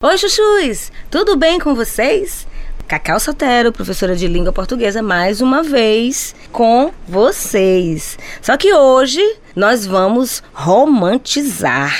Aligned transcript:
Oi, 0.00 0.16
chuchus! 0.16 0.92
Tudo 1.10 1.36
bem 1.36 1.58
com 1.58 1.74
vocês? 1.74 2.46
Cacau 2.86 3.18
Sotero, 3.18 3.72
professora 3.72 4.14
de 4.14 4.28
língua 4.28 4.52
portuguesa, 4.52 5.02
mais 5.02 5.40
uma 5.40 5.60
vez 5.60 6.36
com 6.52 6.92
vocês. 7.08 8.16
Só 8.40 8.56
que 8.56 8.72
hoje 8.72 9.20
nós 9.56 9.84
vamos 9.84 10.40
romantizar. 10.54 11.92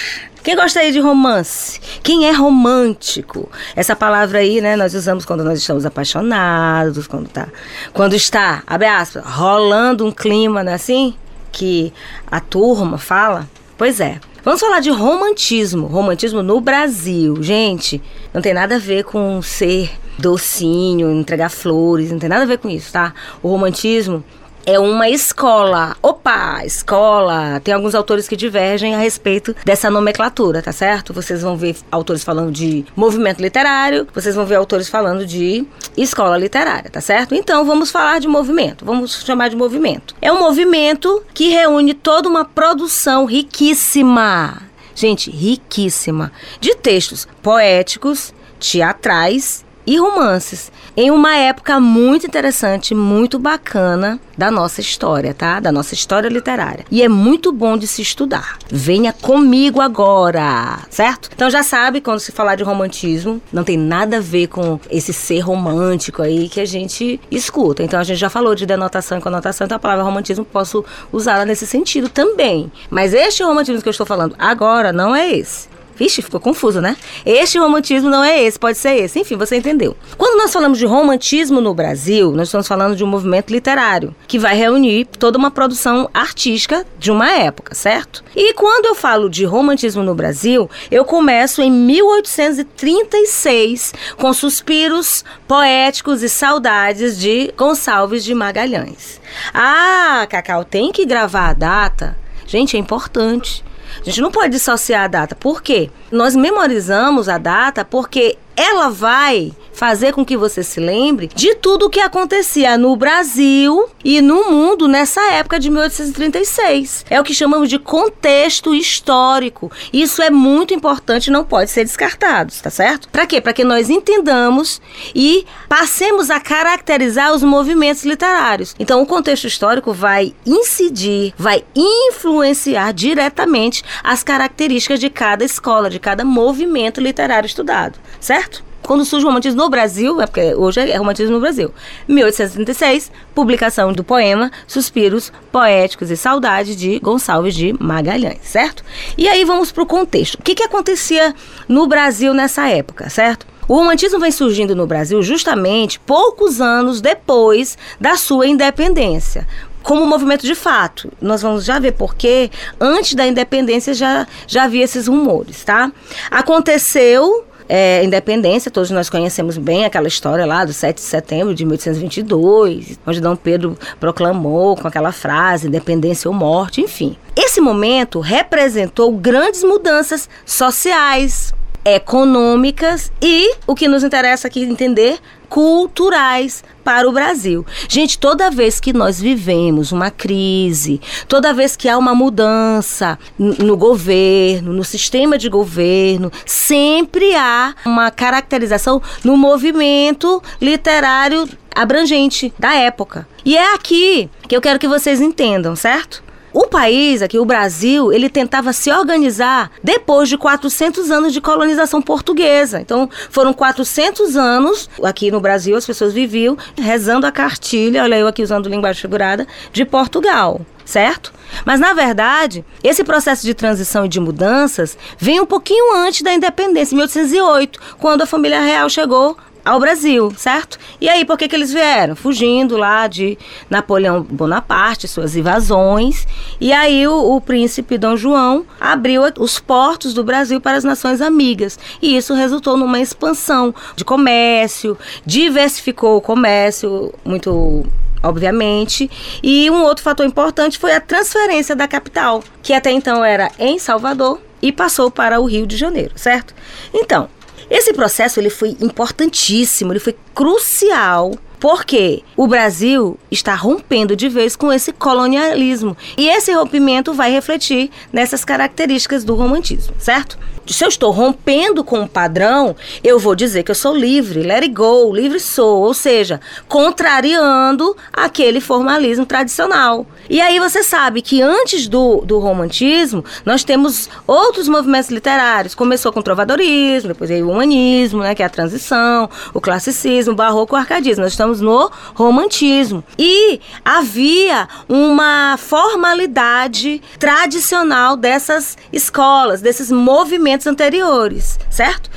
Quem 0.45 0.55
gosta 0.55 0.79
aí 0.79 0.93
de 0.93 1.01
romance? 1.01 1.81
Quem 2.01 2.29
é 2.29 2.31
romântico? 2.31 3.51
Essa 3.75 3.97
palavra 3.97 4.39
aí, 4.39 4.61
né, 4.61 4.77
nós 4.77 4.95
usamos 4.95 5.25
quando 5.25 5.43
nós 5.43 5.59
estamos 5.59 5.85
apaixonados, 5.85 7.09
quando 7.09 7.29
tá, 7.29 7.49
quando 7.93 8.15
está, 8.15 8.63
abre 8.65 8.87
aspas, 8.87 9.25
rolando 9.27 10.07
um 10.07 10.13
clima, 10.13 10.63
não 10.63 10.71
é 10.71 10.77
assim? 10.77 11.17
Que 11.51 11.93
a 12.31 12.39
turma 12.39 12.97
fala. 12.97 13.49
Pois 13.79 14.01
é. 14.01 14.21
Vamos 14.43 14.61
falar 14.61 14.81
de 14.81 14.91
romantismo. 14.91 15.87
Romantismo 15.87 16.43
no 16.43 16.61
Brasil. 16.61 17.41
Gente, 17.41 18.03
não 18.35 18.43
tem 18.43 18.53
nada 18.53 18.75
a 18.75 18.79
ver 18.79 19.05
com 19.05 19.41
ser 19.41 19.93
docinho, 20.19 21.13
entregar 21.13 21.49
flores, 21.49 22.11
não 22.11 22.19
tem 22.19 22.29
nada 22.29 22.43
a 22.43 22.47
ver 22.47 22.59
com 22.59 22.69
isso, 22.69 22.93
tá? 22.93 23.15
O 23.41 23.49
romantismo 23.49 24.25
é 24.67 24.79
uma 24.79 25.09
escola. 25.09 25.97
Opa, 26.03 26.65
escola. 26.65 27.61
Tem 27.61 27.73
alguns 27.73 27.95
autores 27.95 28.29
que 28.29 28.37
divergem 28.37 28.95
a 28.95 28.99
respeito 28.99 29.55
dessa 29.65 29.91
nomenclatura, 29.91 30.63
tá 30.63 30.73
certo? 30.73 31.13
Vocês 31.13 31.43
vão 31.43 31.57
ver 31.57 31.77
autores 31.91 32.23
falando 32.23 32.53
de 32.53 32.85
movimento 32.95 33.41
literário, 33.41 34.07
vocês 34.15 34.35
vão 34.35 34.45
ver 34.45 34.57
autores 34.57 34.89
falando 34.89 35.25
de 35.25 35.67
escola 35.97 36.37
literária, 36.37 36.91
tá 36.91 37.01
certo? 37.01 37.35
Então 37.35 37.65
vamos 37.65 37.91
falar 37.91 38.21
de 38.21 38.29
movimento. 38.29 38.85
Vamos 38.85 39.25
chamar 39.25 39.49
de 39.49 39.57
movimento. 39.57 40.15
É 40.21 40.33
um 40.33 40.39
movimento 40.39 41.23
que 41.33 41.49
reúne 41.49 41.95
toda 41.95 42.29
uma 42.29 42.45
produção 42.45 43.25
riquíssima. 43.25 44.63
Gente, 44.95 45.31
riquíssima 45.31 46.33
de 46.61 46.75
textos 46.75 47.27
poéticos, 47.43 48.35
teatrais 48.59 49.65
e 49.89 49.97
romances 49.97 50.71
em 50.95 51.11
uma 51.11 51.35
época 51.35 51.81
muito 51.81 52.27
interessante, 52.27 52.95
muito 52.95 53.39
bacana 53.39 54.21
da 54.37 54.51
nossa 54.51 54.83
história, 54.83 55.33
tá? 55.33 55.61
Da 55.61 55.73
nossa 55.73 55.95
história 55.95 56.29
literária. 56.29 56.85
E 56.91 57.03
é 57.03 57.09
muito 57.09 57.51
bom 57.51 57.75
de 57.75 57.87
se 57.87 58.03
estudar. 58.03 58.59
Venha 58.69 59.15
comigo 59.15 59.81
agora, 59.81 60.81
certo? 60.91 61.31
Então 61.35 61.49
já 61.49 61.63
sabe, 61.63 62.03
quando 62.03 62.21
se 62.21 62.33
falar 62.33 62.57
de 62.57 62.63
romantismo, 62.63 63.41
não 63.51 63.65
tem 63.65 63.79
nada 63.79 64.19
a 64.19 64.21
ver 64.21 64.49
com 64.49 64.79
esse 64.91 65.15
ser 65.15 65.41
romântico 65.41 66.21
aí 66.21 66.51
que 66.51 66.61
a 66.61 66.67
gente 66.67 67.19
escuta. 67.31 67.83
Então 67.83 67.99
a 67.99 68.05
gente 68.05 68.19
já 68.19 68.29
falou 68.29 68.55
de 68.55 68.67
denotação 68.67 69.17
e 69.17 69.23
conotação, 69.23 69.65
então 69.65 69.77
a 69.77 69.81
palavra 69.81 70.05
romantismo 70.05 70.45
posso 70.45 70.85
usá-la 71.11 71.47
nesse 71.47 71.67
sentido 71.67 72.11
também. 72.11 72.71
Mas 72.91 73.15
este 73.15 73.43
romantismo 73.43 73.81
que 73.81 73.89
eu 73.89 73.93
estou 73.93 74.07
falando 74.07 74.37
agora 74.39 74.93
não 74.93 75.17
é 75.17 75.33
esse. 75.33 75.78
Vixe, 75.99 76.23
ficou 76.23 76.39
confuso, 76.39 76.81
né? 76.81 76.97
Este 77.27 77.59
romantismo 77.59 78.09
não 78.09 78.23
é 78.23 78.41
esse, 78.43 78.57
pode 78.59 78.79
ser 78.79 78.95
esse. 78.95 79.19
Enfim, 79.19 79.37
você 79.37 79.57
entendeu. 79.57 79.97
Quando 80.17 80.39
nós 80.39 80.53
falamos 80.53 80.79
de 80.79 80.87
romantismo 80.87 81.61
no 81.61 81.75
Brasil, 81.75 82.31
nós 82.33 82.49
estamos 82.49 82.69
falando 82.69 82.95
de 82.95 83.03
um 83.03 83.07
movimento 83.07 83.51
literário 83.51 84.15
que 84.29 84.39
vai 84.39 84.57
reunir 84.57 85.07
toda 85.07 85.37
uma 85.37 85.51
produção 85.51 86.09
artística 86.15 86.87
de 86.99 87.11
uma 87.11 87.29
época, 87.31 87.75
certo? 87.75 88.23
E 88.37 88.55
quando 88.55 88.87
eu 88.87 88.95
falo 88.95 89.29
de 89.29 89.45
romantismo 89.45 90.05
no 90.05 90.15
Brasil, 90.15 90.71
eu 90.91 91.05
começo 91.05 91.61
em 91.61 91.71
1836 91.71 93.93
com 94.17 94.33
suspiros 94.33 95.25
poéticos 95.49 96.23
e 96.23 96.29
saudades 96.29 97.19
de 97.19 97.53
Gonçalves 97.57 98.23
de 98.23 98.35
Magalhães. 98.35 99.21
Ah, 99.53 100.25
Cacau, 100.31 100.65
tem 100.65 100.93
que 100.93 101.05
gravar 101.05 101.49
a 101.49 101.55
data. 101.55 102.17
Gente, 102.47 102.77
é 102.77 102.81
importante. 102.81 103.67
A 104.01 104.05
gente 104.05 104.21
não 104.21 104.31
pode 104.31 104.51
dissociar 104.51 105.05
a 105.05 105.09
data. 105.09 105.35
Por 105.35 105.63
quê? 105.63 105.91
Nós 106.11 106.35
memorizamos 106.37 107.29
a 107.29 107.39
data 107.39 107.85
porque 107.85 108.37
ela 108.59 108.89
vai 108.89 109.53
fazer 109.73 110.13
com 110.13 110.25
que 110.25 110.37
você 110.37 110.65
se 110.65 110.81
lembre 110.81 111.31
de 111.33 111.55
tudo 111.55 111.87
o 111.87 111.91
que 111.91 112.01
acontecia 112.01 112.77
no 112.77 112.97
Brasil 112.97 113.89
e 114.05 114.21
no 114.21 114.51
mundo 114.51 114.89
nessa 114.89 115.21
época 115.35 115.61
de 115.61 115.71
1836. 115.71 117.07
É 117.09 117.21
o 117.21 117.25
que 117.25 117.33
chamamos 117.33 117.69
de 117.69 117.79
contexto 117.79 118.75
histórico. 118.75 119.71
Isso 119.93 120.21
é 120.21 120.31
muito 120.31 120.75
importante, 120.75 121.31
não 121.31 121.45
pode 121.45 121.71
ser 121.71 121.85
descartado, 121.85 122.53
tá 122.61 122.71
certo? 122.71 123.09
Para 123.11 123.25
quê? 123.25 123.41
Para 123.41 123.53
que 123.53 123.63
nós 123.63 123.89
entendamos 123.89 124.83
e 125.15 125.47
passemos 125.69 126.29
a 126.29 126.41
caracterizar 126.41 127.33
os 127.33 127.45
movimentos 127.45 128.05
literários. 128.05 128.75
Então, 128.81 129.01
o 129.01 129.07
contexto 129.07 129.47
histórico 129.47 129.93
vai 129.93 130.35
incidir, 130.45 131.33
vai 131.39 131.65
influenciar 131.77 132.93
diretamente 132.93 133.85
as 134.03 134.25
características 134.25 134.99
de 134.99 135.09
cada 135.09 135.45
escola, 135.45 135.89
de 135.89 136.01
cada 136.01 136.25
movimento 136.25 137.01
literário 137.01 137.47
estudado, 137.47 137.97
certo? 138.19 138.48
Quando 138.89 139.05
surge 139.05 139.27
o 139.27 139.29
romantismo 139.29 139.61
no 139.61 139.69
Brasil, 139.69 140.19
é 140.19 140.27
porque 140.27 140.55
hoje 140.55 140.81
é 140.81 140.97
romantismo 140.97 141.35
no 141.35 141.41
Brasil. 141.41 141.71
1836, 142.09 143.13
publicação 143.35 143.93
do 143.93 144.03
poema 144.03 144.51
Suspiros 144.67 145.31
Poéticos 145.53 146.11
e 146.11 146.17
Saudade 146.17 146.75
de 146.75 146.99
Gonçalves 146.99 147.55
de 147.55 147.75
Magalhães, 147.79 148.39
certo? 148.45 148.83
E 149.19 149.29
aí 149.29 149.45
vamos 149.45 149.71
para 149.71 149.83
o 149.83 149.87
contexto. 149.87 150.37
O 150.37 150.43
que, 150.43 150.55
que 150.55 150.63
acontecia 150.63 151.35
no 151.69 151.87
Brasil 151.87 152.33
nessa 152.33 152.67
época, 152.71 153.11
certo? 153.11 153.47
O 153.69 153.75
romantismo 153.75 154.19
vem 154.19 154.33
surgindo 154.33 154.75
no 154.75 154.87
Brasil 154.87 155.23
justamente 155.23 156.01
poucos 156.01 156.59
anos 156.59 157.03
depois 157.03 157.77
da 158.01 158.17
sua 158.17 158.47
independência 158.47 159.47
como 159.83 160.07
movimento 160.07 160.47
de 160.47 160.55
fato. 160.55 161.11
Nós 161.21 161.41
vamos 161.41 161.65
já 161.65 161.79
ver 161.79 161.93
porque 161.93 162.51
antes 162.79 163.15
da 163.15 163.27
independência 163.27 163.95
já, 163.95 164.27
já 164.47 164.65
havia 164.65 164.85
esses 164.85 165.07
rumores, 165.07 165.65
tá? 165.65 165.91
Aconteceu 166.31 167.48
é, 167.69 168.03
independência, 168.03 168.71
todos 168.71 168.91
nós 168.91 169.11
conhecemos 169.11 169.59
bem 169.59 169.85
aquela 169.85 170.09
história 170.09 170.47
lá 170.47 170.65
do 170.65 170.73
7 170.73 170.97
de 170.97 171.03
setembro 171.03 171.55
de 171.55 171.65
1822, 171.65 172.99
onde 173.07 173.21
Dom 173.21 173.37
Pedro 173.37 173.77
proclamou 174.01 174.77
com 174.77 174.89
aquela 174.89 175.13
frase 175.13 175.69
independência 175.69 176.29
ou 176.29 176.35
morte, 176.35 176.81
enfim. 176.81 177.17
Esse 177.37 177.61
momento 177.61 178.21
representou 178.21 179.13
grandes 179.13 179.63
mudanças 179.63 180.29
sociais, 180.45 181.55
econômicas 181.95 183.11
e, 183.23 183.55
o 183.67 183.75
que 183.75 183.89
nos 183.89 184.05
interessa 184.05 184.49
aqui 184.49 184.63
entender, 184.63 185.19
culturais 185.49 186.63
para 186.85 187.09
o 187.09 187.13
Brasil. 187.13 187.65
Gente, 187.89 188.19
toda 188.19 188.51
vez 188.51 188.81
que 188.81 188.93
nós 188.93 189.21
vivemos 189.21 189.93
uma 189.93 190.11
crise, 190.11 191.01
toda 191.27 191.55
vez 191.55 191.77
que 191.77 191.89
há 191.89 191.97
uma 191.97 192.15
mudança 192.15 193.19
no 193.39 193.77
governo, 193.77 194.73
no 194.73 194.85
sistema 194.85 195.39
de 195.39 195.49
governo, 195.49 196.31
sempre 196.47 197.35
há 197.35 197.75
uma 197.85 198.11
caracterização 198.11 199.03
no 199.25 199.37
movimento 199.37 200.43
literário 200.61 201.49
abrangente 201.75 202.53
da 202.59 202.75
época. 202.75 203.27
E 203.45 203.57
é 203.57 203.75
aqui 203.75 204.29
que 204.49 204.57
eu 204.57 204.61
quero 204.61 204.79
que 204.79 204.89
vocês 204.89 205.21
entendam, 205.21 205.77
certo? 205.77 206.28
O 206.53 206.67
país, 206.67 207.23
aqui 207.23 207.39
o 207.39 207.45
Brasil, 207.45 208.13
ele 208.13 208.29
tentava 208.29 208.73
se 208.73 208.91
organizar 208.91 209.71
depois 209.83 210.29
de 210.29 210.39
400 210.39 211.11
anos 211.11 211.33
de 211.33 211.41
colonização 211.41 212.01
portuguesa. 212.01 212.81
Então, 212.81 213.09
foram 213.31 213.53
400 213.53 214.37
anos 214.37 214.89
aqui 215.03 215.31
no 215.31 215.41
Brasil, 215.41 215.77
as 215.77 215.87
pessoas 215.87 216.13
viviam 216.13 216.57
rezando 216.77 217.27
a 217.27 217.33
cartilha, 217.33 218.03
olha 218.03 218.17
eu 218.17 218.27
aqui 218.27 218.43
usando 218.43 218.69
linguagem 218.69 219.01
figurada, 219.01 219.47
de 219.73 219.85
Portugal 219.85 220.61
certo? 220.89 221.35
Mas 221.67 221.79
na 221.79 221.93
verdade, 221.93 222.65
esse 222.83 223.05
processo 223.05 223.45
de 223.45 223.53
transição 223.53 224.07
e 224.07 224.09
de 224.09 224.19
mudanças 224.19 224.97
vem 225.19 225.39
um 225.39 225.45
pouquinho 225.45 225.95
antes 225.95 226.23
da 226.23 226.33
independência, 226.33 226.95
em 226.95 226.97
1808, 226.97 227.79
quando 227.99 228.23
a 228.23 228.27
família 228.27 228.63
real 228.63 228.89
chegou 228.89 229.37
ao 229.69 229.79
Brasil, 229.79 230.33
certo? 230.35 230.79
E 230.99 231.09
aí, 231.11 231.27
por 231.27 231.37
que, 231.37 231.47
que 231.47 231.55
eles 231.55 231.71
vieram? 231.71 232.17
Fugindo 232.17 232.77
lá 232.79 233.07
de 233.07 233.37
Napoleão 233.69 234.23
Bonaparte, 234.23 235.07
suas 235.07 235.37
invasões. 235.37 236.27
E 236.59 236.73
aí, 236.73 237.07
o, 237.07 237.37
o 237.37 237.41
príncipe 237.41 237.99
Dom 237.99 238.17
João 238.17 238.65
abriu 238.81 239.23
os 239.39 239.61
portos 239.61 240.15
do 240.15 240.25
Brasil 240.25 240.59
para 240.59 240.79
as 240.79 240.85
nações 240.85 241.21
amigas. 241.21 241.79
E 242.01 242.17
isso 242.17 242.33
resultou 242.33 242.79
numa 242.79 242.99
expansão 242.99 243.75
de 243.95 244.07
comércio, 244.07 244.97
diversificou 245.27 246.17
o 246.17 246.23
comércio 246.23 247.13
muito 247.23 247.85
obviamente. 248.23 249.09
E 249.43 249.71
um 249.71 249.83
outro 249.83 250.03
fator 250.03 250.25
importante 250.25 250.79
foi 250.79 250.93
a 250.93 251.01
transferência 251.01 251.77
da 251.77 251.87
capital, 251.87 252.43
que 252.63 252.73
até 252.73 252.91
então 252.91 253.25
era 253.25 253.51
em 253.59 253.79
Salvador 253.79 254.41
e 254.61 254.73
passou 254.73 255.11
para 255.11 255.39
o 255.39 255.45
Rio 255.45 255.67
de 255.67 255.77
Janeiro, 255.77 256.13
certo? 256.17 256.53
Então, 256.93 257.29
esse 257.71 257.93
processo 257.93 258.41
ele 258.41 258.51
foi 258.51 258.71
importantíssimo, 258.81 259.93
ele 259.93 260.01
foi 260.01 260.17
crucial 260.35 261.33
Porque 261.61 262.23
o 262.37 262.47
Brasil 262.47 263.19
está 263.31 263.55
rompendo 263.55 264.15
de 264.15 264.29
vez 264.29 264.55
com 264.55 264.73
esse 264.73 264.93
colonialismo. 264.93 265.97
E 266.17 266.29
esse 266.29 266.53
rompimento 266.53 267.13
vai 267.13 267.31
refletir 267.31 267.91
nessas 268.13 268.45
características 268.45 269.25
do 269.25 269.35
romantismo, 269.35 269.95
certo? 269.99 270.39
Se 270.67 270.85
eu 270.85 270.89
estou 270.89 271.11
rompendo 271.11 271.83
com 271.83 272.03
o 272.03 272.09
padrão, 272.09 272.77
eu 273.03 273.19
vou 273.19 273.35
dizer 273.35 273.63
que 273.63 273.71
eu 273.71 273.75
sou 273.75 273.97
livre, 273.97 274.43
let 274.43 274.63
it 274.63 274.69
go, 274.69 275.11
livre 275.15 275.41
sou, 275.41 275.83
ou 275.83 275.95
seja, 275.95 276.41
contrariando 276.69 277.97
aquele 278.13 278.61
formalismo 278.61 279.25
tradicional. 279.25 280.07
E 280.29 280.43
aí 280.43 280.59
você 280.61 280.83
sabe 280.83 281.23
que 281.23 281.41
antes 281.41 281.89
do, 281.89 282.21
do 282.21 282.39
romantismo, 282.39 283.25
nós 283.47 283.65
temos 283.65 284.11
outros 284.27 284.69
movimentos 284.69 285.11
literários. 285.11 285.75
Começou 285.75 286.13
com 286.13 286.21
o 286.21 286.23
trovadorismo, 286.23 287.09
depois 287.09 287.31
veio 287.31 287.47
o 287.47 287.51
humanismo, 287.51 288.21
né, 288.21 288.35
que 288.35 288.43
é 288.43 288.47
a 288.47 288.51
transição, 288.51 289.31
o 289.55 289.61
classicismo, 289.61 290.35
o 290.35 290.37
barroco, 290.37 290.75
o 290.75 290.79
arcadismo. 290.79 291.23
Nós 291.23 291.33
estamos 291.33 291.48
no 291.61 291.91
romantismo. 292.15 293.03
E 293.19 293.61
havia 293.85 294.69
uma 294.89 295.57
formalidade 295.57 297.03
tradicional 297.19 298.17
dessas 298.17 298.77
escolas, 298.93 299.61
desses 299.61 299.91
movimentos 299.91 300.67
anteriores, 300.67 301.59
certo? 301.71 302.11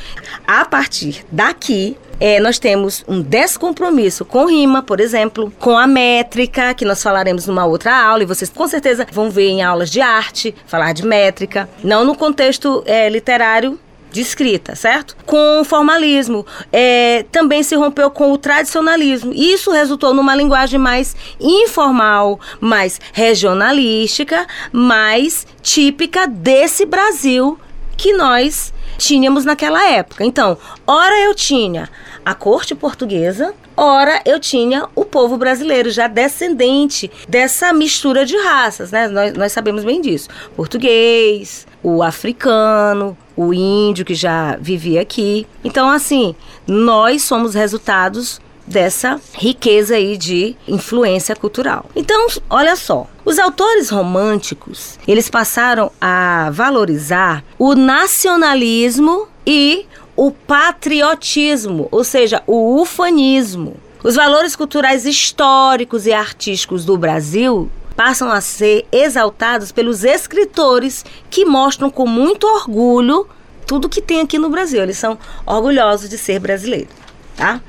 A 0.46 0.66
partir 0.66 1.26
daqui, 1.32 1.98
é, 2.20 2.40
nós 2.40 2.60
temos 2.60 3.04
um 3.08 3.20
descompromisso 3.20 4.24
com 4.24 4.46
rima, 4.46 4.84
por 4.84 5.00
exemplo, 5.00 5.52
com 5.60 5.76
a 5.76 5.88
métrica, 5.88 6.72
que 6.76 6.86
nós 6.86 7.02
falaremos 7.02 7.48
numa 7.48 7.66
outra 7.66 7.96
aula, 7.96 8.22
e 8.22 8.28
vocês 8.28 8.48
com 8.48 8.68
certeza 8.68 9.08
vão 9.12 9.32
ver 9.32 9.50
em 9.50 9.64
aulas 9.64 9.90
de 9.90 10.02
arte, 10.02 10.54
falar 10.68 10.94
de 10.94 11.04
métrica, 11.04 11.68
não 11.84 12.06
no 12.06 12.16
contexto 12.16 12.84
é, 12.86 13.10
literário 13.10 13.80
de 14.12 14.22
escrita, 14.22 14.76
certo? 14.76 15.16
Com 15.26 15.62
o 15.62 15.64
formalismo. 15.64 16.46
É, 16.72 17.26
também 17.32 17.64
se 17.64 17.76
rompeu 17.76 18.12
com 18.12 18.32
o 18.32 18.38
tradicionalismo. 18.38 19.34
Isso 19.34 19.72
resultou 19.72 20.14
numa 20.14 20.36
linguagem 20.36 20.80
mais 20.80 21.16
informal, 21.40 22.40
mais 22.60 23.00
regionalística, 23.14 24.46
mais 24.72 25.48
típica 25.62 26.28
desse 26.28 26.86
Brasil 26.86 27.58
que 27.98 28.14
nós 28.14 28.74
tínhamos 28.98 29.46
naquela 29.46 29.88
época. 29.90 30.26
Então, 30.26 30.58
ora 30.86 31.20
eu 31.22 31.34
tinha 31.34 31.90
a 32.26 32.34
corte 32.34 32.76
portuguesa, 32.76 33.54
ora 33.76 34.22
eu 34.26 34.40
tinha 34.40 34.88
o 34.96 35.04
povo 35.06 35.38
brasileiro, 35.38 35.90
já 35.90 36.08
descendente 36.08 37.10
dessa 37.28 37.74
mistura 37.74 38.26
de 38.26 38.38
raças, 38.38 38.92
né? 38.92 39.08
Nós, 39.08 39.34
nós 39.34 39.52
sabemos 39.52 39.84
bem 39.84 40.02
disso. 40.02 40.30
Português, 40.56 41.68
o 41.84 42.04
africano, 42.04 43.18
o 43.36 43.54
índio 43.54 44.06
que 44.06 44.14
já 44.14 44.56
vivia 44.58 45.02
aqui. 45.02 45.48
Então, 45.64 45.90
assim, 45.90 46.36
nós 46.68 47.24
somos 47.24 47.56
resultados 47.56 48.40
dessa 48.66 49.20
riqueza 49.34 49.96
aí 49.96 50.16
de 50.16 50.56
influência 50.68 51.36
cultural. 51.36 51.86
Então, 51.96 52.28
olha 52.50 52.76
só, 52.76 53.08
os 53.26 53.38
autores 53.38 53.90
românticos, 53.90 54.98
eles 55.08 55.30
passaram 55.30 55.92
a 56.00 56.50
valorizar 56.52 57.44
o 57.58 57.76
nacionalismo 57.76 59.28
e 59.46 59.86
o 60.16 60.32
patriotismo, 60.32 61.88
ou 61.92 62.04
seja, 62.04 62.44
o 62.46 62.82
ufanismo. 62.82 63.76
Os 64.04 64.16
valores 64.16 64.56
culturais 64.56 65.06
históricos 65.06 66.06
e 66.08 66.14
artísticos 66.14 66.86
do 66.86 66.98
Brasil 66.98 67.70
passam 67.96 68.32
a 68.32 68.42
ser 68.42 68.86
exaltados 68.92 69.72
pelos 69.72 70.04
escritores 70.04 71.06
que 71.30 71.46
mostram 71.46 71.90
com 71.90 72.08
muito 72.08 72.48
orgulho 72.48 73.28
tudo 73.68 73.88
que 73.88 74.02
tem 74.02 74.22
aqui 74.22 74.38
no 74.38 74.50
Brasil. 74.50 74.82
Eles 74.82 74.98
são 74.98 75.18
orgulhosos 75.46 76.10
de 76.10 76.18
ser 76.18 76.40
brasileiro, 76.40 76.90
tá? 77.38 77.62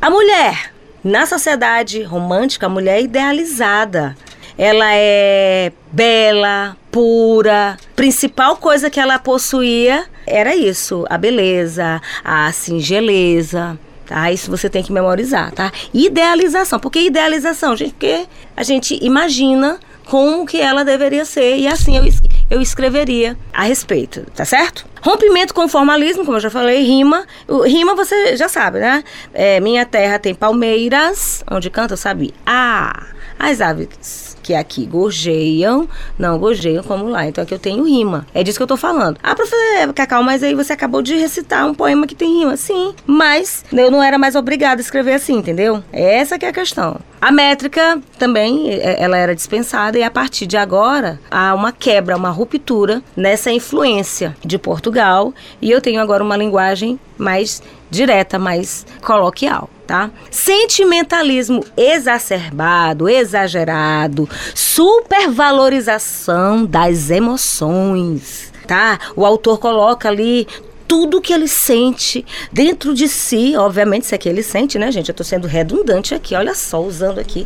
A 0.00 0.08
mulher, 0.08 0.72
na 1.04 1.26
sociedade 1.26 2.02
romântica, 2.02 2.66
a 2.66 2.68
mulher 2.70 2.98
é 2.98 3.02
idealizada. 3.02 4.16
Ela 4.56 4.94
é 4.94 5.72
bela, 5.90 6.76
pura. 6.90 7.76
Principal 7.96 8.56
coisa 8.56 8.88
que 8.88 9.00
ela 9.00 9.18
possuía 9.18 10.06
era 10.26 10.54
isso: 10.54 11.04
a 11.08 11.18
beleza, 11.18 12.00
a 12.24 12.50
singeleza. 12.52 13.78
Tá? 14.06 14.32
Isso 14.32 14.50
você 14.50 14.68
tem 14.68 14.82
que 14.82 14.92
memorizar, 14.92 15.52
tá? 15.52 15.70
Idealização. 15.94 16.80
Por 16.80 16.90
que 16.90 16.98
idealização, 16.98 17.76
gente? 17.76 17.92
Porque 17.92 18.26
a 18.56 18.62
gente 18.64 18.98
imagina 19.00 19.78
como 20.04 20.44
que 20.44 20.60
ela 20.60 20.84
deveria 20.84 21.24
ser 21.24 21.56
e 21.58 21.68
assim 21.68 21.96
eu, 21.96 22.02
eu 22.50 22.60
escreveria 22.60 23.38
a 23.52 23.62
respeito, 23.62 24.26
tá 24.34 24.44
certo? 24.44 24.84
Rompimento 25.00 25.54
com 25.54 25.68
formalismo, 25.68 26.24
como 26.24 26.36
eu 26.36 26.40
já 26.40 26.50
falei, 26.50 26.82
rima. 26.82 27.24
O, 27.46 27.62
rima 27.62 27.94
você 27.94 28.36
já 28.36 28.48
sabe, 28.48 28.80
né? 28.80 29.04
É, 29.32 29.60
minha 29.60 29.86
terra 29.86 30.18
tem 30.18 30.34
palmeiras, 30.34 31.44
onde 31.48 31.70
canta, 31.70 31.96
sabe? 31.96 32.34
Ah, 32.44 33.06
as 33.40 33.60
aves 33.60 34.30
que 34.42 34.54
aqui 34.54 34.86
gorjeiam, 34.86 35.88
não 36.18 36.38
gorjeiam 36.38 36.82
como 36.82 37.08
lá. 37.08 37.26
Então 37.26 37.42
aqui 37.44 37.54
eu 37.54 37.58
tenho 37.58 37.84
rima. 37.84 38.26
É 38.34 38.42
disso 38.42 38.58
que 38.58 38.62
eu 38.62 38.66
tô 38.66 38.76
falando. 38.76 39.18
Ah, 39.22 39.34
professor 39.34 39.92
Cacau, 39.94 40.22
mas 40.22 40.42
aí 40.42 40.54
você 40.54 40.72
acabou 40.72 41.02
de 41.02 41.14
recitar 41.14 41.66
um 41.66 41.74
poema 41.74 42.06
que 42.06 42.14
tem 42.14 42.40
rima. 42.40 42.56
Sim, 42.56 42.94
mas 43.06 43.64
eu 43.72 43.90
não 43.90 44.02
era 44.02 44.18
mais 44.18 44.34
obrigada 44.34 44.80
a 44.80 44.82
escrever 44.82 45.14
assim, 45.14 45.36
entendeu? 45.36 45.82
Essa 45.92 46.38
que 46.38 46.44
é 46.44 46.48
a 46.48 46.52
questão. 46.52 46.96
A 47.20 47.30
métrica 47.30 48.00
também, 48.18 48.70
é, 48.70 49.02
ela 49.02 49.16
era 49.16 49.34
dispensada 49.34 49.98
e 49.98 50.02
a 50.02 50.10
partir 50.10 50.46
de 50.46 50.56
agora 50.56 51.20
há 51.30 51.54
uma 51.54 51.70
quebra, 51.70 52.16
uma 52.16 52.30
ruptura 52.30 53.02
nessa 53.16 53.50
influência 53.50 54.34
de 54.44 54.58
Portugal 54.58 55.34
e 55.60 55.70
eu 55.70 55.80
tenho 55.80 56.00
agora 56.00 56.24
uma 56.24 56.36
linguagem 56.36 56.98
mais 57.18 57.62
direta, 57.90 58.38
mais 58.38 58.86
coloquial. 59.02 59.68
Tá? 59.90 60.08
Sentimentalismo 60.30 61.64
exacerbado, 61.76 63.08
exagerado, 63.08 64.28
supervalorização 64.54 66.64
das 66.64 67.10
emoções, 67.10 68.52
tá? 68.68 69.00
O 69.16 69.26
autor 69.26 69.58
coloca 69.58 70.08
ali 70.08 70.46
tudo 70.86 71.20
que 71.20 71.32
ele 71.32 71.48
sente 71.48 72.24
dentro 72.52 72.94
de 72.94 73.08
si, 73.08 73.56
obviamente, 73.56 74.04
isso 74.04 74.14
aqui 74.14 74.28
ele 74.28 74.44
sente, 74.44 74.78
né, 74.78 74.92
gente? 74.92 75.08
Eu 75.08 75.12
estou 75.12 75.26
sendo 75.26 75.48
redundante 75.48 76.14
aqui, 76.14 76.36
olha 76.36 76.54
só, 76.54 76.80
usando 76.80 77.18
aqui 77.18 77.44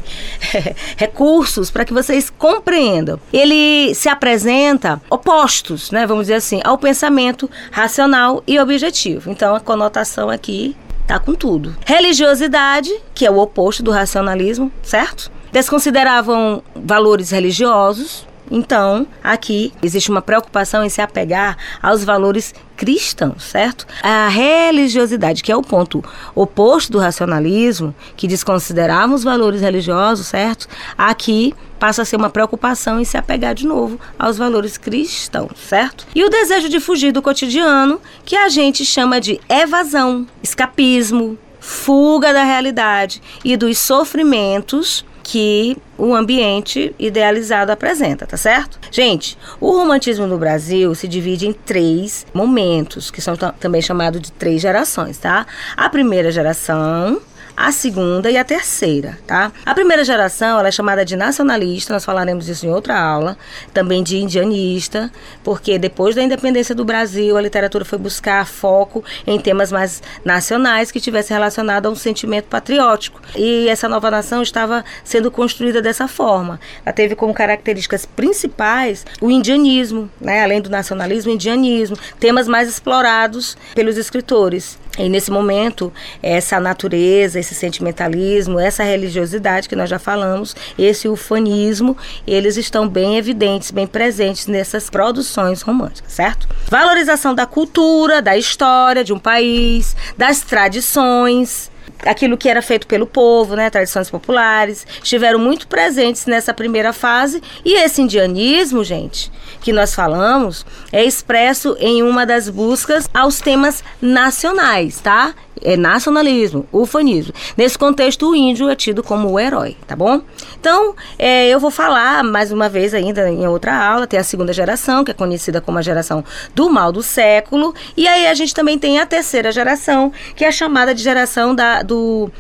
recursos 0.99 1.71
para 1.71 1.87
que 1.87 1.95
vocês 1.95 2.29
compreendam. 2.29 3.19
Ele 3.33 3.95
se 3.95 4.11
apresenta 4.11 5.01
opostos, 5.09 5.91
né, 5.91 6.07
vamos 6.07 6.25
dizer 6.25 6.35
assim, 6.35 6.61
ao 6.63 6.77
pensamento 6.77 7.51
racional 7.71 8.45
e 8.47 8.61
objetivo. 8.61 9.31
Então, 9.31 9.55
a 9.55 9.61
conotação 9.61 10.29
aqui 10.29 10.77
tá 11.07 11.19
com 11.19 11.35
tudo. 11.35 11.75
Religiosidade, 11.85 12.91
que 13.15 13.27
é 13.27 13.31
o 13.31 13.39
oposto 13.39 13.83
do 13.83 13.91
racionalismo, 13.91 14.71
certo? 14.83 15.31
Desconsideravam 15.53 16.63
valores 16.75 17.31
religiosos, 17.31 18.27
então, 18.51 19.07
aqui 19.23 19.73
existe 19.83 20.11
uma 20.11 20.23
preocupação 20.23 20.85
em 20.85 20.89
se 20.89 21.01
apegar 21.01 21.57
aos 21.83 22.05
valores 22.05 22.55
cristãos, 22.77 23.45
certo? 23.45 23.87
A 24.03 24.29
religiosidade, 24.29 25.43
que 25.43 25.51
é 25.51 25.57
o 25.57 25.63
ponto 25.63 26.05
oposto 26.35 26.93
do 26.93 26.99
racionalismo, 26.99 27.95
que 28.17 28.27
desconsiderava 28.27 29.15
os 29.15 29.25
valores 29.25 29.61
religiosos, 29.61 30.27
certo? 30.27 30.69
Aqui 30.99 31.55
passa 31.79 32.03
a 32.03 32.05
ser 32.05 32.17
uma 32.17 32.31
preocupação 32.31 33.01
em 33.01 33.05
se 33.05 33.17
apegar 33.17 33.55
de 33.55 33.67
novo 33.67 33.99
aos 34.19 34.37
valores 34.37 34.77
cristãos, 34.77 35.59
certo? 35.59 36.07
E 36.15 36.25
o 36.25 36.31
desejo 36.31 36.69
de 36.69 36.81
fugir 36.81 37.13
do 37.13 37.23
cotidiano, 37.23 38.01
que 38.25 38.37
a 38.37 38.49
gente 38.49 38.85
chama 38.85 39.21
de 39.21 39.41
evasão, 39.49 40.27
escapismo, 40.43 41.39
fuga 41.61 42.33
da 42.33 42.45
realidade 42.45 43.23
e 43.43 43.57
dos 43.57 43.79
sofrimentos 43.79 45.05
que 45.25 45.77
o 45.97 46.15
ambiente 46.15 46.95
idealizado 46.99 47.73
apresenta, 47.73 48.27
tá 48.27 48.37
certo? 48.37 48.79
Gente, 48.91 49.37
o 49.59 49.71
romantismo 49.73 50.27
no 50.27 50.37
Brasil 50.39 50.95
se 50.95 51.09
divide 51.09 51.49
em 51.49 51.53
três 51.53 52.27
momentos, 52.33 53.11
que 53.11 53.23
são 53.23 53.35
também 53.59 53.81
chamados 53.81 54.21
de 54.21 54.31
três 54.31 54.61
gerações, 54.61 55.17
tá? 55.19 55.47
A 55.77 55.89
primeira 55.89 56.31
geração, 56.31 57.21
a 57.57 57.71
segunda 57.71 58.31
e 58.31 58.37
a 58.37 58.45
terceira, 58.45 59.19
tá? 59.27 59.53
A 59.65 59.75
primeira 59.75 60.05
geração, 60.05 60.59
ela 60.59 60.69
é 60.69 60.73
chamada 60.73 61.05
de 61.05 61.17
nacionalista, 61.17 61.93
nós 61.93 62.05
falaremos 62.05 62.49
isso 62.49 62.67
em 62.67 62.71
outra 62.71 62.99
aula, 62.99 63.37
também 63.73 64.03
de 64.03 64.19
indianista, 64.19 65.11
porque 65.43 65.79
depois 65.79 66.15
da 66.15 66.23
independência 66.23 66.75
do 66.75 66.85
Brasil, 66.85 67.37
a 67.37 67.41
literatura 67.41 67.85
foi 67.85 67.99
buscar 67.99 68.47
foco 68.47 69.05
em 69.27 69.39
temas 69.39 69.71
mais 69.71 70.03
nacionais 70.25 70.91
que 70.91 71.01
tivessem 71.01 71.35
relacionado 71.35 71.87
a 71.87 71.91
um 71.91 71.95
sentimento 71.95 72.47
patriótico. 72.47 73.21
E 73.37 73.69
essa 73.69 73.89
nova 73.89 74.11
nação 74.11 74.43
estava 74.43 74.85
sendo 75.05 75.31
construída 75.31 75.81
dessa 75.81 76.09
forma. 76.09 76.59
Ela 76.85 76.93
teve 76.93 77.15
como 77.15 77.33
características 77.33 78.05
principais 78.05 79.07
o 79.21 79.31
indianismo, 79.31 80.11
né? 80.21 80.43
Além 80.43 80.61
do 80.61 80.71
nacionalismo, 80.71 81.31
o 81.31 81.35
indianismo, 81.35 81.97
temas 82.19 82.49
mais 82.49 82.69
explorados 82.69 83.57
pelos 83.75 83.97
escritores. 83.97 84.79
E 84.99 85.09
nesse 85.09 85.31
momento, 85.31 85.93
essa 86.23 86.61
natureza, 86.61 87.39
esse 87.41 87.55
sentimentalismo, 87.55 88.61
essa 88.61 88.85
religiosidade 88.85 89.69
que 89.69 89.77
nós 89.77 89.91
já 89.91 89.99
falamos, 89.99 90.55
esse 90.79 91.09
ufanismo, 91.09 91.97
eles 92.27 92.57
estão 92.57 92.89
bem 92.89 93.17
evidentes, 93.17 93.71
bem 93.71 93.87
presentes 93.87 94.47
nessas 94.47 94.89
produções 94.89 95.63
românticas, 95.63 96.13
certo? 96.13 96.49
Valorização 96.69 97.35
da 97.35 97.47
cultura, 97.47 98.23
da 98.23 98.37
história 98.37 99.03
de 99.03 99.13
um 99.13 99.19
país, 99.19 99.97
das 100.17 100.41
tradições, 100.43 101.71
aquilo 102.05 102.37
que 102.37 102.49
era 102.49 102.63
feito 102.63 102.87
pelo 102.87 103.07
povo, 103.07 103.57
né, 103.57 103.71
tradições 103.71 104.11
populares, 104.11 104.87
estiveram 105.03 105.39
muito 105.39 105.67
presentes 105.67 106.27
nessa 106.27 106.55
primeira 106.55 106.93
fase. 106.93 107.43
E 107.65 107.75
esse 107.81 108.03
indianismo, 108.03 108.85
gente, 108.85 109.31
que 109.61 109.73
nós 109.73 109.95
falamos, 109.95 110.65
é 110.93 111.05
expresso 111.05 111.77
em 111.79 112.03
uma 112.03 112.25
das 112.25 112.49
buscas 112.49 113.09
aos 113.13 113.41
temas 113.41 113.83
nacionais, 114.01 115.01
tá? 115.01 115.35
É 115.63 115.77
nacionalismo, 115.77 116.67
ufanismo. 116.73 117.33
Nesse 117.57 117.79
contexto, 117.79 118.31
o 118.31 118.35
índio 118.35 118.69
é 118.69 118.75
tido 118.75 119.03
como 119.03 119.31
o 119.31 119.39
herói, 119.39 119.77
tá 119.87 119.95
bom? 119.95 120.21
Então, 120.59 120.95
é, 121.19 121.49
eu 121.49 121.61
vou 121.61 121.71
falar 121.71 122.23
mais 122.25 122.51
uma 122.51 122.69
vez 122.69 122.93
ainda 122.93 123.29
em 123.31 123.47
outra 123.47 123.77
aula, 123.77 124.07
tem 124.07 124.19
a 124.19 124.25
segunda 124.25 124.53
geração, 124.53 125.05
que 125.05 125.11
é 125.11 125.15
conhecida 125.15 125.61
como 125.61 125.79
a 125.79 125.83
geração 125.83 126.25
do 126.55 126.69
mal 126.69 126.91
do 126.93 127.03
século, 127.03 127.75
e 127.97 128.07
aí 128.09 128.27
a 128.27 128.35
gente 128.35 128.55
também 128.55 128.79
tem 128.79 128.99
a 128.99 129.07
terceira 129.07 129.53
geração, 129.53 130.13
que 130.35 130.45
é 130.45 130.53
chamada 130.53 130.95
de 130.95 131.03
geração 131.03 131.55
da, 131.55 131.83
do 131.83 132.31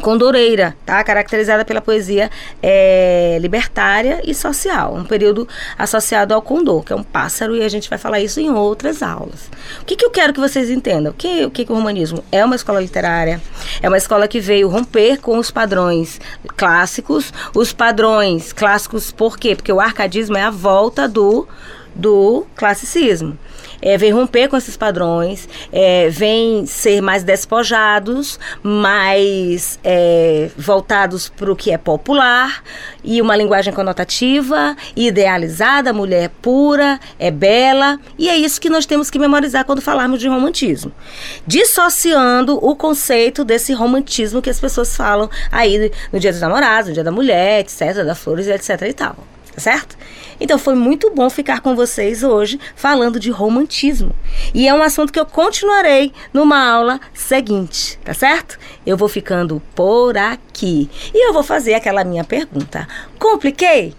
Condoreira, 0.00 0.76
tá? 0.86 1.02
Caracterizada 1.02 1.64
pela 1.64 1.80
poesia 1.80 2.30
é, 2.62 3.38
libertária 3.40 4.20
e 4.24 4.34
social, 4.34 4.94
um 4.94 5.04
período 5.04 5.48
associado 5.76 6.32
ao 6.32 6.40
condor, 6.40 6.84
que 6.84 6.92
é 6.92 6.96
um 6.96 7.02
pássaro, 7.02 7.56
e 7.56 7.62
a 7.62 7.68
gente 7.68 7.88
vai 7.88 7.98
falar 7.98 8.20
isso 8.20 8.40
em 8.40 8.50
outras 8.50 9.02
aulas. 9.02 9.50
O 9.82 9.84
que, 9.84 9.96
que 9.96 10.04
eu 10.04 10.10
quero 10.10 10.32
que 10.32 10.40
vocês 10.40 10.70
entendam? 10.70 11.12
O 11.12 11.14
que, 11.14 11.44
o 11.44 11.50
que, 11.50 11.64
que 11.64 11.72
o 11.72 11.74
romanismo 11.74 12.24
é 12.30 12.44
uma 12.44 12.56
escola 12.56 12.80
literária, 12.80 13.40
é 13.82 13.88
uma 13.88 13.98
escola 13.98 14.28
que 14.28 14.40
veio 14.40 14.68
romper 14.68 15.18
com 15.18 15.36
os 15.38 15.50
padrões 15.50 16.20
clássicos, 16.56 17.32
os 17.54 17.72
padrões 17.72 18.52
clássicos, 18.52 19.10
por 19.10 19.38
quê? 19.38 19.54
Porque 19.54 19.72
o 19.72 19.80
arcadismo 19.80 20.36
é 20.36 20.42
a 20.42 20.50
volta 20.50 21.08
do 21.08 21.46
do 21.94 22.46
classicismo 22.56 23.38
é, 23.82 23.96
vem 23.96 24.12
romper 24.12 24.48
com 24.48 24.56
esses 24.56 24.76
padrões, 24.76 25.48
é, 25.72 26.08
vem 26.10 26.66
ser 26.66 27.00
mais 27.00 27.22
despojados, 27.22 28.38
mais 28.62 29.78
é, 29.82 30.50
voltados 30.56 31.28
para 31.28 31.50
o 31.50 31.56
que 31.56 31.70
é 31.70 31.78
popular 31.78 32.62
e 33.02 33.20
uma 33.22 33.36
linguagem 33.36 33.72
conotativa, 33.72 34.76
idealizada, 34.94 35.92
mulher 35.92 36.30
pura, 36.42 37.00
é 37.18 37.30
bela, 37.30 37.98
e 38.18 38.28
é 38.28 38.36
isso 38.36 38.60
que 38.60 38.68
nós 38.68 38.84
temos 38.84 39.10
que 39.10 39.18
memorizar 39.18 39.64
quando 39.64 39.80
falarmos 39.80 40.20
de 40.20 40.28
romantismo. 40.28 40.92
Dissociando 41.46 42.58
o 42.62 42.76
conceito 42.76 43.44
desse 43.44 43.72
romantismo 43.72 44.42
que 44.42 44.50
as 44.50 44.60
pessoas 44.60 44.94
falam 44.96 45.30
aí 45.50 45.90
no 46.12 46.20
Dia 46.20 46.32
dos 46.32 46.40
Namorados, 46.40 46.88
no 46.88 46.94
Dia 46.94 47.04
da 47.04 47.12
Mulher, 47.12 47.60
etc., 47.60 48.04
das 48.04 48.18
flores, 48.18 48.46
etc. 48.46 48.82
e 48.82 48.92
tal. 48.92 49.16
Tá 49.54 49.60
certo? 49.60 49.96
Então 50.40 50.58
foi 50.58 50.74
muito 50.74 51.10
bom 51.10 51.28
ficar 51.28 51.60
com 51.60 51.74
vocês 51.74 52.22
hoje 52.22 52.58
falando 52.74 53.18
de 53.20 53.30
romantismo. 53.30 54.14
E 54.54 54.66
é 54.66 54.74
um 54.74 54.82
assunto 54.82 55.12
que 55.12 55.20
eu 55.20 55.26
continuarei 55.26 56.12
numa 56.32 56.58
aula 56.58 57.00
seguinte, 57.12 57.98
tá 58.04 58.14
certo? 58.14 58.58
Eu 58.86 58.96
vou 58.96 59.08
ficando 59.08 59.60
por 59.74 60.16
aqui. 60.16 60.88
E 61.12 61.28
eu 61.28 61.32
vou 61.32 61.42
fazer 61.42 61.74
aquela 61.74 62.04
minha 62.04 62.24
pergunta. 62.24 62.86
Compliquei? 63.18 63.94